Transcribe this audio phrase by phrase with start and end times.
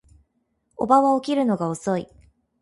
[0.77, 2.07] 叔母は起きるのが遅い